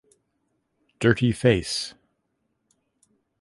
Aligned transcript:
Dirty 0.99 1.31
Face! 1.31 1.93